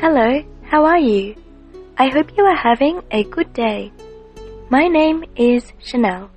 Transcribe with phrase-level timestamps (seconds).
[0.00, 1.34] Hello, how are you?
[1.98, 3.92] I hope you are having a good day.
[4.70, 6.30] My name is Chanel,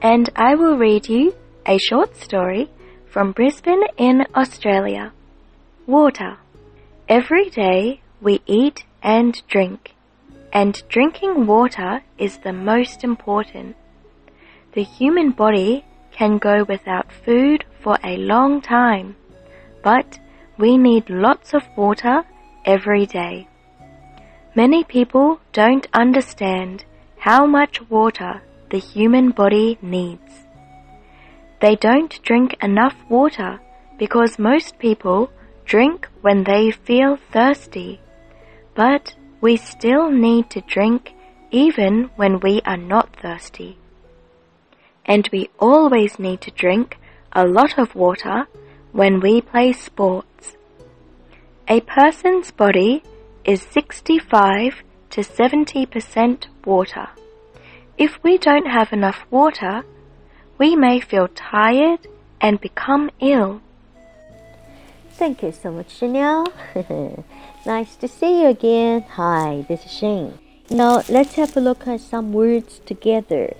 [0.00, 1.34] and I will read you
[1.66, 2.70] a short story
[3.10, 5.12] from Brisbane in Australia.
[5.84, 6.36] Water.
[7.08, 9.96] Every day we eat and drink,
[10.52, 13.74] and drinking water is the most important.
[14.74, 19.16] The human body can go without food for a long time,
[19.82, 20.20] but
[20.56, 22.22] we need lots of water
[22.68, 23.48] every day.
[24.54, 26.84] Many people don't understand
[27.18, 30.32] how much water the human body needs.
[31.60, 33.60] They don't drink enough water
[33.98, 35.30] because most people
[35.64, 38.00] drink when they feel thirsty.
[38.74, 41.14] But we still need to drink
[41.50, 43.78] even when we are not thirsty.
[45.06, 46.98] And we always need to drink
[47.32, 48.46] a lot of water
[48.92, 50.27] when we play sports.
[51.70, 53.02] A person's body
[53.44, 57.08] is 65 to 70% water.
[57.98, 59.82] If we don't have enough water,
[60.56, 62.06] we may feel tired
[62.40, 63.60] and become ill.
[65.12, 66.50] Thank you so much, Chanel.
[67.66, 69.02] nice to see you again.
[69.02, 70.38] Hi, this is Shane.
[70.70, 73.54] Now let's have a look at some words together.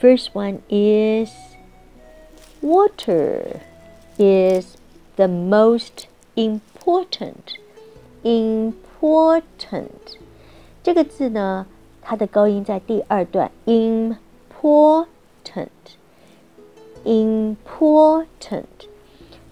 [0.00, 1.32] First one is
[2.62, 3.60] water
[4.20, 4.76] is
[5.16, 6.73] the most important.
[6.84, 7.56] Important
[8.22, 9.88] important
[10.82, 11.66] 这个字呢，
[12.02, 13.50] 它的高音在第二段。
[13.64, 14.18] Important,
[17.04, 18.26] important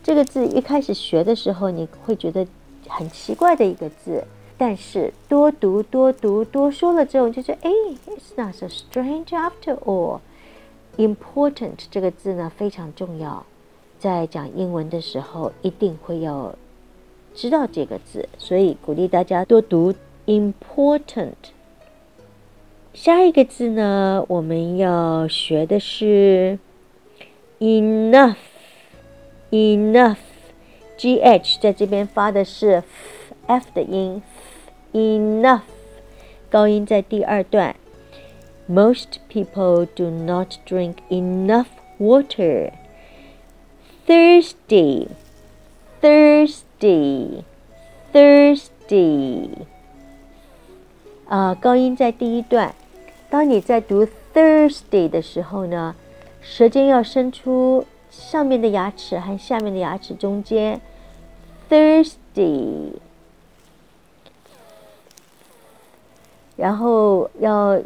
[0.03, 2.47] 这个字一开始学的时候，你会觉得
[2.87, 4.25] 很奇怪的一个字，
[4.59, 7.71] 但是多读、多读、多说了之后，就觉得哎
[8.09, 10.21] ，It's not so strange after all.
[10.99, 13.47] Important 这个字呢非常重要，
[13.99, 16.55] 在讲英文的时候一定会要
[17.35, 19.95] 知道这个字，所以鼓励大家多读
[20.27, 21.35] important。
[22.95, 26.59] 下一个字呢，我们要学的是
[27.59, 28.37] enough。
[29.53, 32.83] enough，g h 在这边发的是
[33.47, 34.23] f 的音
[34.95, 35.61] ，enough，
[36.49, 37.77] 高音在第二段。
[38.67, 41.67] Most people do not drink enough
[41.99, 42.73] water.
[44.07, 45.09] Thirsty,
[46.01, 46.63] thirsty,
[48.13, 49.49] thirsty.
[51.29, 52.75] 啊，高音在第一段。
[53.31, 55.95] 当你在读 thirsty 的时候呢，
[56.41, 57.85] 舌尖要伸出。
[58.11, 60.83] 上面的牙齿和下面的牙齿中间
[61.71, 62.93] ，thirsty，
[66.57, 67.81] 然后要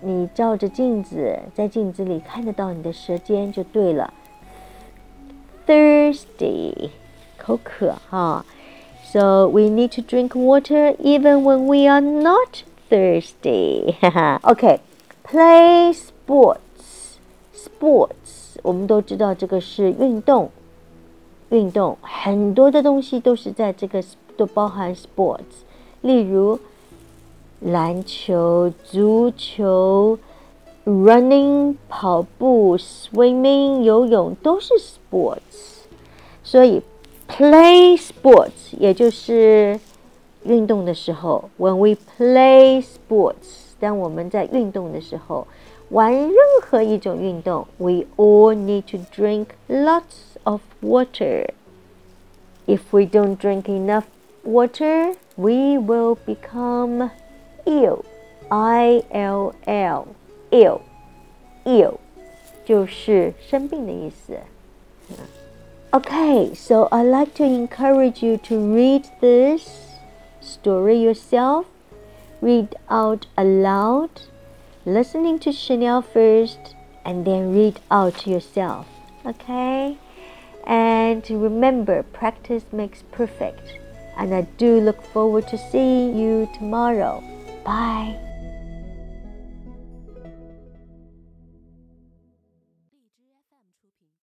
[0.00, 4.14] 你照着镜子，在镜子里看得到你的舌尖就对了
[5.66, 6.88] ，thirsty，
[7.45, 8.45] 口渴哈，
[9.03, 16.59] so we need to drink water even when we are not thirsty，哈 哈，OK，play sports，sports。
[18.63, 20.51] 我们都知道这个是运动，
[21.49, 24.03] 运动很多的东西都是在这个
[24.37, 25.65] 都包含 sports，
[26.01, 26.59] 例如
[27.61, 30.19] 篮球、足球、
[30.85, 35.85] running 跑步、swimming 游泳都是 sports，
[36.43, 36.81] 所以
[37.27, 39.79] play sports 也就是
[40.43, 45.47] 运动的时候，when we play sports，当我们在运动的时候。
[45.89, 51.49] 玩任何一种运动，we all need to drink lots of water.
[52.65, 54.05] If we don't drink enough
[54.45, 57.11] water, we will become
[57.65, 58.05] ill.
[58.47, 60.07] I L L
[60.51, 60.79] ill
[61.65, 61.95] ill
[62.63, 64.37] 就是生病的意思。
[65.96, 69.96] Okay, so I'd like to encourage you to read this
[70.42, 71.64] story yourself.
[72.42, 74.10] Read out aloud
[74.84, 78.86] listening to Chanel first and then read out yourself.
[79.24, 79.96] Okay?
[80.66, 83.78] And remember, practice makes perfect.
[84.18, 87.24] And I do look forward to seeing you tomorrow.
[87.64, 88.25] Bye.